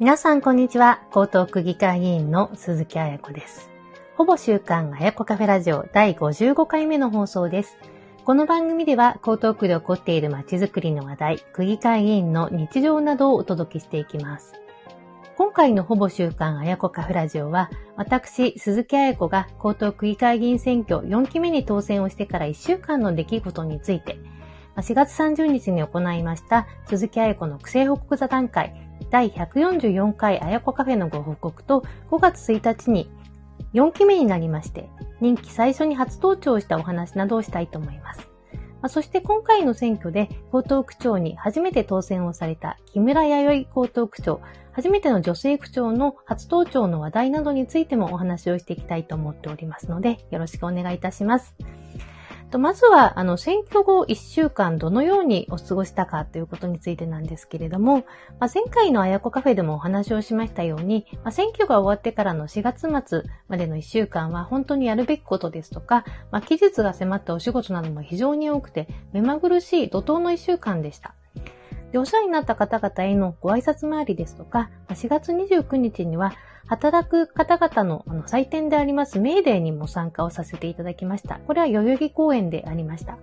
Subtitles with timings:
[0.00, 1.02] 皆さん、こんにちは。
[1.10, 3.70] 江東区議会議員の鈴木彩子です。
[4.16, 7.78] ほぼ週刊彩子カフェラジオ第55回目の放送です。
[8.24, 14.54] この番組では、江東区で起こっている街づくりの話題、区議会議員の日常などをお届けしていきます。
[15.36, 24.18] 今回のほぼ週刊彩子カフェラジオは、私、鈴木彩子が江東区議会議員選挙4期目に当選をしてから1週間の出来事について、
[24.76, 28.83] 4月30日に行いました鈴木彩子の区政報告座談会
[29.14, 33.08] 第144回あやこカフェのご報告と5月1日に
[33.72, 38.28] 4期目になりまして、任期最初に初登庁したお話などをしたいと思います。
[38.82, 44.40] ま、そして今回の選挙で江東区長に初めて当選をされた木村弥生江東区長、
[44.72, 51.54] 初めての女性区長の初登庁の話題などについてもお話をしていきたいと思っておりますので、よろしくお願いいたします。
[52.54, 58.04] とまずは、あの、選挙後1週間どのようにお過ごしたかということについてなんですけれども、
[58.38, 71.16] まあ、前回のあやこカフェでもお話をしましたように、まあ、選挙が終わってからの4月末までの1週間は本当にやるべきことですとか、まあ、期日が迫ったお仕事なども非常に多くて、目まぐるしい怒涛の1週間でした。
[71.94, 76.32] で、お世話になった方々へのご挨拶回りですとか、4月29日には、
[76.66, 81.38] 働く方々のあの祭典でありますメーデーにも参加をさせていただきました。
[81.46, 83.18] これは代々木公園でありました。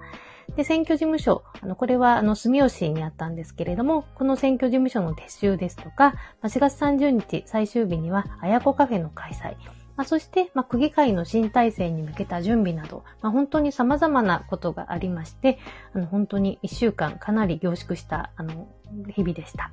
[0.56, 9.81] で、選挙事務所、あの、これは、あの、住吉にあったんですけれども、この選挙事務所の撤収ですとか、4月30日最終日には、あやこカフェの開催。
[10.02, 15.60] まあ、そして、まあ、区議会の新体制に向けた準備など、まあ、本当に様々なことがありまして、
[15.94, 18.68] あの、本当に一週間かなり凝縮した、あの、
[19.10, 19.72] 日々でした。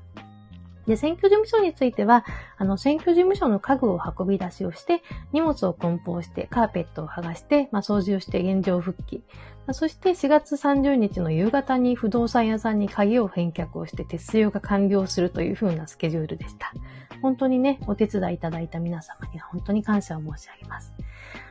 [0.86, 2.26] で、選挙事務所については、
[2.58, 9.24] あの、選挙事務所の家具を運び出しをして、荷物を梱包して、カーペットを剥がして、まあ、掃除をして現状復帰。
[9.66, 16.74] まあ、そして4月30日の夕方に不動産屋さんに鍵を返却をして、手数料が完了するという風なスケジュールでした。
[17.22, 20.92] 本当にね、お手伝いいただいた皆様には本当に感謝を申し上げます。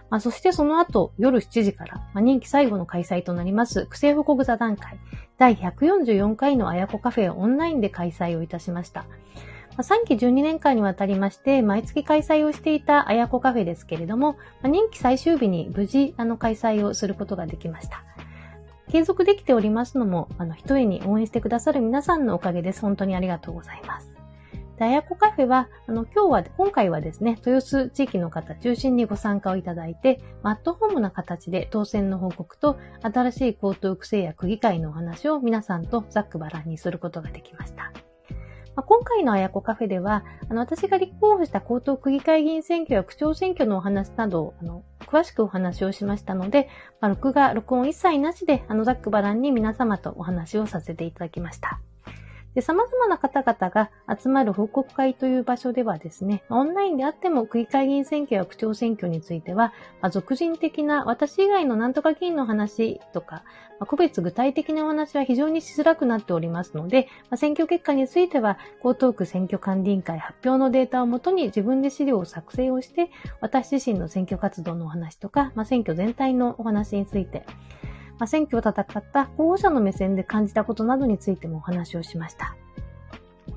[0.10, 5.00] まあ、そしてその後、夜7時から、まあ、任期最後の開催となります、区政報告座談会、
[5.38, 9.02] 第144回のあやこカフェをオンラインで開催をいたしました。
[9.02, 9.08] ま
[9.80, 18.04] あ、3期12年間にわたりまして、毎月開催をしていたあやこカフェですけれども、まあ、任期最終日に無事、あの、開催をすることができました。
[18.90, 22.82] 継続できておりますのも、あの、一重に応援してくださる皆さんのおかげです。
[22.82, 24.17] 本当にありがとうございます。
[24.78, 37.92] で、あやこカフェは、あの、今日は、今回はですね、豊洲地域の方中心にご参加をいただいて、アットホームな形で当選の報告と、新しい高等育成や区議会のお話を皆さんとざっくばらんにすることができました。
[38.76, 46.70] まあ、今回のあやこカフェでは、あの、私が立候補した高等区議会議員選挙や区長選挙のお話など、あの、詳しくお話をしましたので、
[47.02, 51.80] まあ、録画、録音一切なしで、あの、ざっくばらんに皆様とお話をさせていただきました。
[52.58, 63.44] で、様々な方々が集まる報告会という場所ではですね、オンラインであっても区議会議員選挙や区長選挙については、まあ、俗人的な私以外のなんとか議員の話とか、
[63.80, 77.46] まあ、個別具体的なお話は非常にしづらくなっておりますので、まあ、選挙結果については、江東区選挙管理委員会発表のデータをもとに自分で資料を作成をして、私自身の選挙活動のお話とか、まあ、選挙全体のお話について、
[78.20, 82.56] まあ、選挙を戦った候補者の目線で感じたことなどについてもお話をしました。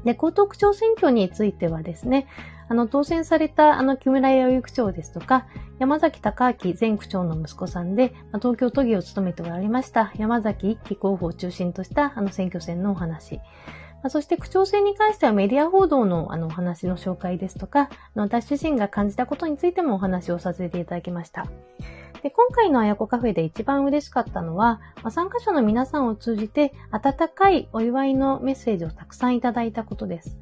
[0.04, 2.26] で、江東区長選挙についてはですね、
[2.69, 5.47] あの、当選された、あの、木村弥生区長ですとか、
[5.78, 13.41] 山崎隆明前区長の息子さんで、まあ、東京都議を務めておられました、山崎一期候補を中心とした、あの、選挙戦のお話。
[14.09, 21.47] そして区長選に関してはメディア報道のあのお話の紹介ですとか、私自身が感じたことについてもお話をさせていただきました。
[22.22, 30.38] で、今回のあやこカフェで一番嬉しかったのは、まあ、参加者の皆さんを通じて温かいお祝いのメッセージをたくさんいただいたことです。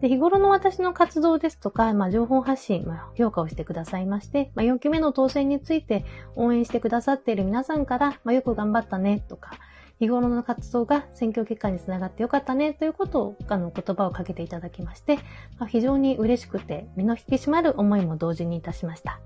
[0.00, 9.52] で、日頃の私の活動ですとか、まあ、情報発信、まあ、評価をしてくださいまして、まあ、4期目の当選について応援してくださっている皆さんから、まあ、よく頑張ったね、とか、
[10.00, 15.18] 日頃の活動が選挙結果につながってよかったね、ということを、あの、言葉をかけていただきまして、
[15.60, 19.20] まあ、非常に嬉しくて、身の引き締まる思いも同時にいたしました。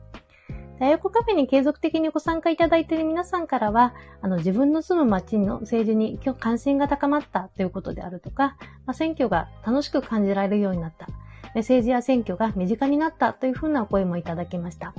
[0.79, 11.07] 大学カフェに継続的にご参加いただいている皆さんからは、あの、自分の住む街の政治に関心が高まったということであるとか、まあ、選挙が楽しく感じられるようになった。
[11.55, 14.93] 政治や選挙が身近になったというふうなお声もいただきました。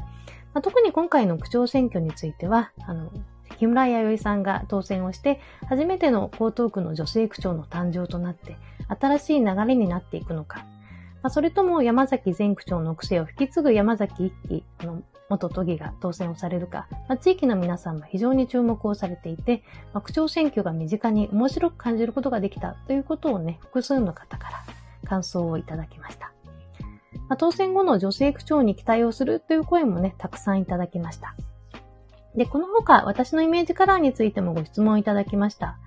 [0.54, 3.12] まあ、特に今回の区長選挙については、あの、
[3.60, 8.58] 木村弥生さんが当選をして、初めての江東区の女性区長の誕生となって、
[9.00, 10.66] 新しい流れになっていくのか。
[11.22, 19.64] まあ、それとも山崎前区長の癖を引き継ぐ山崎一期、あの元都議が当選をされるか、まあ、地域の皆さんも非常に注目をされていて、
[19.94, 24.64] まあ、区長選挙が身近に面白く感じることができたということをね、複数の方から
[25.08, 26.32] 感想をいただきました。
[27.30, 31.36] まあ、当選後の女性区長に期待をするという声もね、たくさんいただきました。
[32.36, 35.78] で、この他、私のイメージカラーについてもご質問いただきました。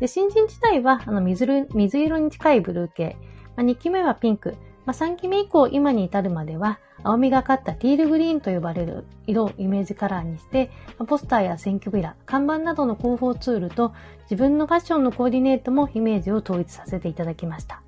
[0.00, 3.16] で、新人自体は、あの水、水色に近いブルー系。
[3.56, 4.54] まあ、2期目はピンク。
[4.88, 10.70] まあ、3期目以降、今に至るまでは、青みがかったティールグリーンと呼ばれる色をイメージカラーにして、
[11.06, 13.92] ポスターや選挙ビラ、看板などの広報ツールと
[14.30, 17.82] 自分のファッションのコーディネートもイメージを統一させていただきました。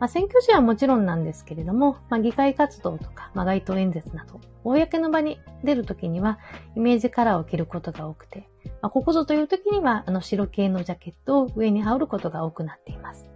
[0.00, 6.40] まあ、選挙時はもちろんなんですけれども、まあ、議会活動とか、まあ、街頭演説など、公の場に出るときには、
[6.74, 8.48] イメージカラーを着ることが多くて、
[8.80, 13.31] まあ、ここぞというときには、あの白系のジャケットを上に羽織ることが多くなっています。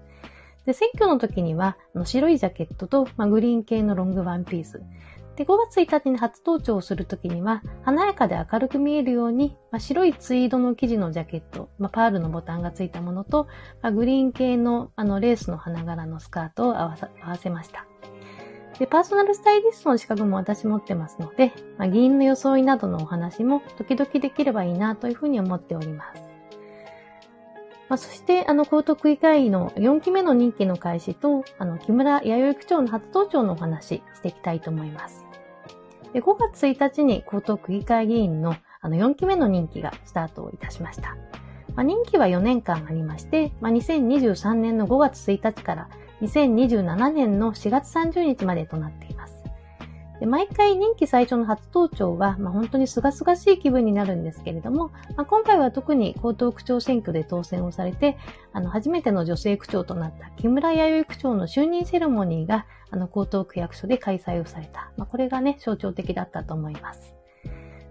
[0.66, 4.82] で、選挙の時には、あの白いジャケットと、まあ、グリーン系のロングワンピース、
[5.36, 13.46] で、5月1日に初登庁をするときには、華やかで明るく見えるように、まあ、白いツイードの生地のジャケット、まあ、パールのボタンがついたものと、
[13.82, 17.86] まあ、グリーン系のあのレースの花柄のスカートを合わ合わせました。
[18.78, 26.25] で、パーソナルスタイリストの資格も私持ってますので、まあ、議員の装いなどのお話も時々できればいいなというふうに思っております。
[27.88, 35.26] まあ、そして、あの、高徳議会の4期目の任期の開始と、あの、木村弥生区長の初登庁のお話していきたいと思います。
[36.16, 41.16] で5月1日に江東区議会議員のあの4期目の任期がスタートいたしました。
[41.74, 45.88] まあ、任期は4年間ありまして、まあ、2023年の5月1日から
[46.22, 49.35] 2027年の4月30日までとなっています。
[50.20, 58.16] で毎回任期最初の初登庁は、まあ、本当に清々しい気分になるんですけれども、まあ、今回は特に江東区長選挙で当選をされて、
[58.52, 64.90] あの、初めての女性区長となった木村弥生区長の就任セレモニーが、あの、江東区役所で開催をされた。
[64.96, 67.14] まあ、これがね、象徴的だったと思います。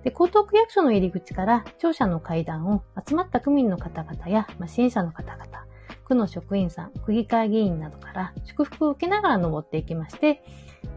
[0.04, 5.66] で、江東区役所の入り口から庁舎の階段を集まった区民の方々や、まあ、支援者の方々、
[6.06, 10.44] 区の職員さん、区議会議員などから祝福を受けながら登っていきまして、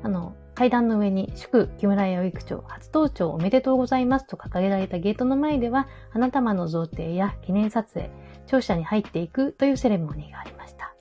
[0.03, 8.11] あの、階段の上に祝木村弥生区長初登庁おめでとうございますと掲げられたゲートの前では、花束の贈呈や記念撮影、
[8.49, 10.97] 庁舎に入っていくというセレモニーがありました。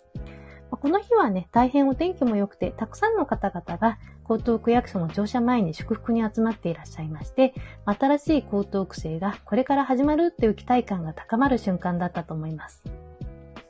[0.69, 3.97] この日はね、大変お天気も良くて、たくさんの方々が
[4.29, 7.55] 江東区役所の庁舎前に祝福に集まっていらっしゃいまして、
[7.85, 12.83] 新しい江東区政がこれから始まるという期待感が高まる瞬間だったと思います。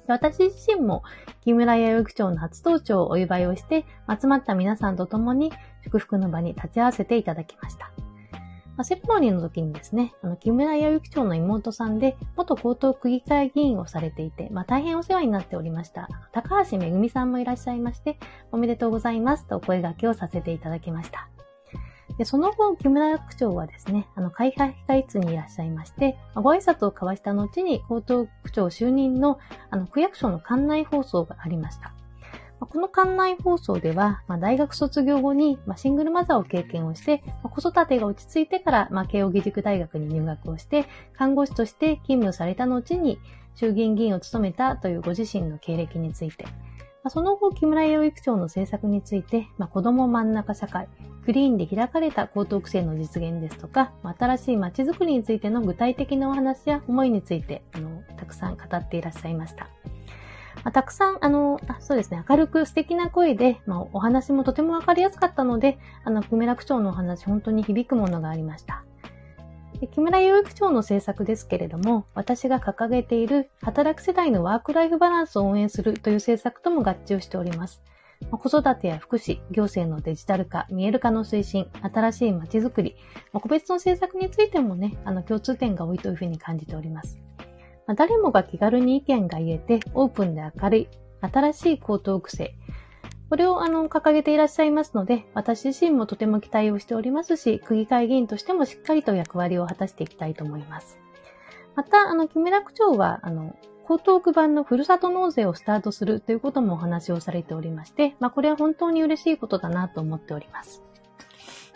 [0.08, 1.04] 私自身も
[1.42, 5.52] 木村弥生区長の初登庁をお祝いをして、集まった皆さんと共に
[5.84, 7.92] 祝福の場に立ち会わせていただきました。
[8.78, 18.20] まあ、セレモニーの時にですね、あの、木村弥生町の妹さんで、元江東区議会議員をされていて、まあ、大変お世話になっておりました、高橋めぐみさんもいらっしゃいまして、
[18.52, 21.28] おめでとうございますとお声掛けをさせていただきました。
[22.18, 31.94] で、その後、木村区長はですね、あの、会派控室にいらっしゃいまして、ご挨拶を交わした後に、江東区長就任の、あの、区役所の館内放送がありました。
[32.60, 43.20] この館内放送では、まあ、大学卒業後に、まあ、シングルマザーを経験をして、まあ、子育てが落ち着いてから、まあ、慶応義塾大学に入学をして、看護師として勤務された後に、
[43.54, 46.46] 衆議院議員を務めたというご自身の経歴について、
[47.10, 50.88] その後、木村養育長の政策について、まあ、子供真ん中社会、
[51.26, 59.68] クリーンで開かれた高等区政の実現ですとかま、新しい街づくりについての具体的なお話や思いについて、あの、たくさん語っていらっしゃいました。
[60.64, 68.84] まあ、たくさん、あの、あそうですね、明るく素敵な声で、まあ、お話もとてもわかりやすかったので、あの、木村区長のお話、本当に響くものがありました。
[69.86, 77.84] 木村有区長の政策ですけれども、私が掲げている働く世代のワークライフバランスを応援するという政策とも合致をしております。
[78.32, 82.96] 子育てや福祉、行政のデジタル化、見える化の推進、新しい街づくり、
[83.32, 87.20] 個別の政策についてもね、あの共通点が多いというふうに感じております。
[87.96, 90.90] 誰もが気軽に意見が言えて、オープンで明るい、
[91.22, 92.58] 新しい高等区政。
[93.30, 100.98] これをあの掲げていらっしゃいますので、私自身もとても期待をしておりますし、区議会議員としてもしっかりと役割を果たしていきたいと思います。
[101.76, 103.56] また、あの、木村区長は、あの、
[103.90, 110.84] 江東区版のふるさと納税をスタートするということもお話をされておりまして、まあ、これは本当に嬉しいことだなと思っております。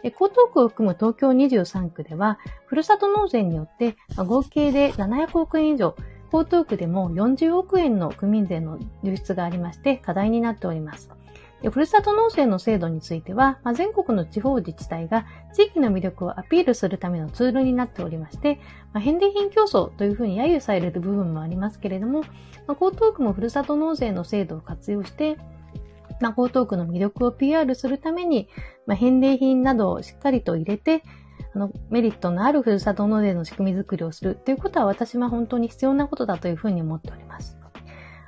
[0.04, 5.96] 江東区を含む東京23区では、ふるさと納税によって、合計で700億円以上、
[6.34, 11.12] 江東区でも40億円の区民税の流出がありまして、課題になっております。
[11.70, 18.60] ふるさと納税の制度については、まあ、全国の地方自治体が地域の魅力をアピールするためのツールになっておりまして、
[18.94, 22.22] まあ、返礼品競争というふうに揶揄される部分もありますけれども、
[22.68, 25.38] まあ、江東区もふるさと納税の制度を活用して、
[26.20, 28.48] まあ、江東区の魅力を PR するために、
[28.88, 31.04] まあ、返礼品などをしっかりと入れて、
[31.54, 37.58] あの、メリットのあるふるさと納税の仕組み作りをするということは私は本当に必要なことだというふうに思っております。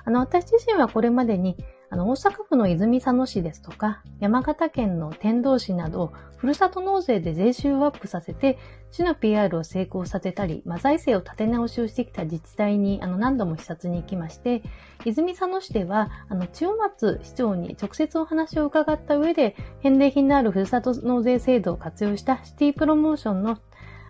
[0.06, 1.58] あの、私自身はこれまでに、
[1.94, 8.58] あの、大阪府の泉佐野市ですとか、山形県の天童市など、ふるさと納税で税収をアップさせて、
[8.90, 14.64] 市の PR を成功させたり、まあ、財政を立て直しをしてきた自治体に、あの、何度も視察に行きまして、
[15.06, 23.60] 泉佐野市では、あの、千代松市長に直接お話を伺った上で、返礼品のあるふるさと納税制度を活用したシティプロモーションの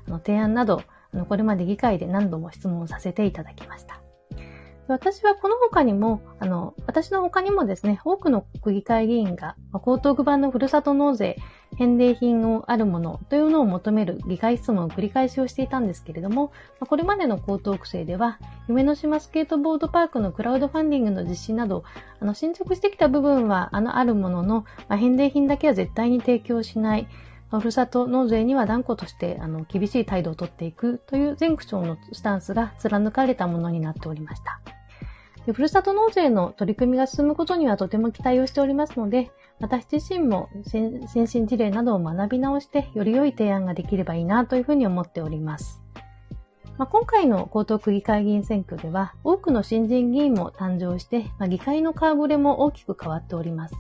[0.07, 4.02] あの提案など、あの、これまで議会で何度も質問させていただきました。
[4.87, 11.37] 私はこの他にも、あの、私の他にもですね、多くの区議会議員が、江東区版のふるさと納税、
[11.77, 21.83] 返礼品をあるものというのを求める議会質問を繰り返しをしていたんですけれども、これまでの江東区政では、夢の島スケートボードパークのクラウドファンディングの実施など、
[22.19, 27.07] あの、進捗してきた部分は、あの、あるものの、返礼品だけは絶対に提供しない、
[27.59, 34.59] ふるさと納税には断固としてあの厳しい態度をとっていくという全区長のスタンスが貫かれたものになっておりました。
[35.45, 45.81] でふるさと納税の取り組みが進むことにはとても期待をしておりますので、私自身も先進事例などを学び直して、より良い提案ができればいいなというふうに思っております。
[46.77, 53.75] まあ、今回の江東区議会議員選挙では、多くの新人議員も誕生して、まあ、議会の顔ぶれも大きく変わっております。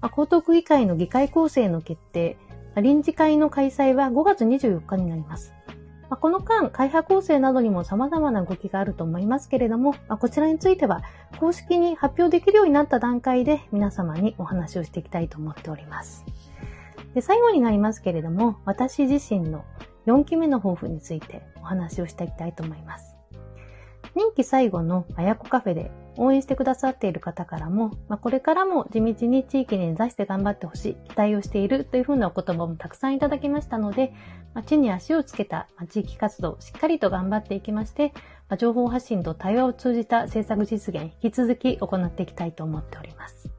[0.00, 2.36] まあ、江東区議会の議会構成の決定、
[2.80, 5.54] 臨時会の開催は5月24日になります。
[6.10, 11.02] まあ、この間、会派構成などにも様々な動きがあると思いますけれども、まあ、こちらについては
[11.40, 16.24] 公式に発表できるようになった段階で皆様にお話をしていきたいと思っております。
[17.14, 19.64] で最後になりますけれども、私自身の
[20.06, 23.16] 4期目の抱負についてお話をしていきたいと思います。
[24.14, 34.12] 任期最後のあやこカフェで応援してくださっている方からも、まあ、これからも地道に地域に根ざして頑張ってほしい、期待をしているというふうなお言葉もたくさんいただきましたので、
[34.54, 38.12] まあ、地に足をつけた、ま、地域活動をしっかりと頑張っていきまして、
[38.48, 43.50] まあ、情報発信と対話を通じた政策実現、引き続き行っていきたいと思っております。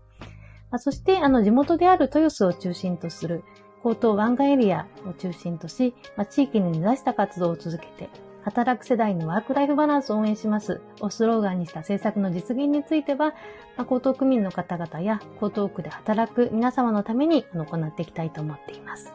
[0.72, 3.44] まあ、そして、あの、地元である豊洲を中心とする、
[3.86, 8.10] 江東湾岸エリアを中心とし、まあ、地域に根ざした活動を続けて、
[8.46, 13.34] 働く世代のワークライフバランスを応援しますをスローガンにした政策の実現については、
[13.76, 19.14] ま、江東区民の方々や江東区で働く皆様のために行っていきたいと思っています。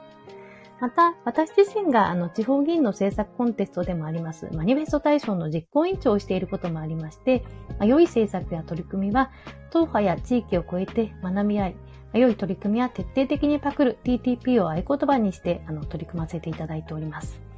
[0.80, 7.44] また、私自身があの地方議員の政策コンテストでもあります、マニフェスト大賞の実行委員長をしていることもありまして、
[7.78, 9.30] ま、良い政策や取り組みは、
[9.70, 11.76] 党派や地域を超えて学び合い、
[12.14, 17.49] 良い取り組みは徹底的にパクる TTP を合言葉にしてあの取り組ませていただいております。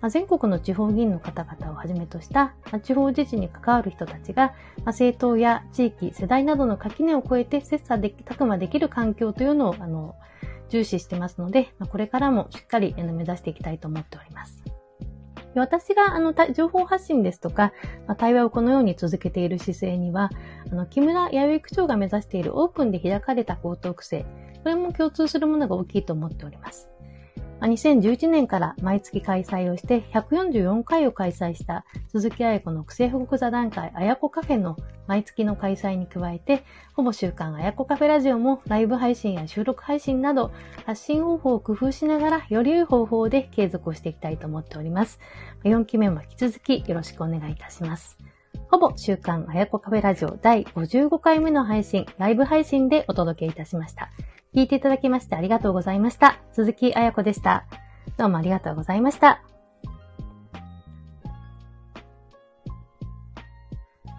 [0.00, 4.54] まあ、全国の地方議員の方々をはじめとした、まあ、地方自治に関わる人たちが、まあ、
[4.86, 10.16] 政党や地域、世代などの垣根を越えて切磋でき、たくまできる環境というのを、あの、
[10.68, 14.62] 重視してますので、まあ、これからもしっかり目指していきたいと思っております。
[15.54, 17.72] 私が、あの、情報発信ですとか、
[18.06, 20.30] まあ、対話をこのように続けている姿勢には、
[20.70, 24.30] あの、木村弥生区長が目指しているオープンで開かれた高等区政、
[24.62, 26.88] これも共通するものが大きいと思っております。
[27.66, 34.76] 2011年から毎月開催をして144回を開催した鈴木彩子の癖報告座談会あやこカフェの
[35.06, 36.64] 毎月の開催に加えて、
[36.94, 40.52] ほぼ週間あやこカフェラジオもライブ配信や収録配信など
[40.86, 45.20] 発信方法を工夫しながらより良い方法で継続をしていきたいと思っております。
[45.64, 48.16] 4期目も引き続きよろしくお願いいたします。
[48.70, 54.10] ほぼ週刊あやこカフェラジオ第55回目の配信、ライブ配信でお届けいたしました。
[54.54, 56.40] 聞いていただきましてありがとうございました。
[56.52, 57.66] 鈴木あやこでした。
[58.16, 59.42] どうもありがとうございました。